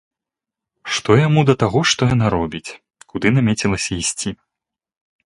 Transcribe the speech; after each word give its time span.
Што 0.93 1.17
яму 1.27 1.43
да 1.49 1.55
таго, 1.63 1.79
што 1.91 2.01
яна 2.13 2.27
робіць, 2.35 2.75
куды 3.13 3.27
намецілася 3.37 3.91
ісці? 4.05 4.29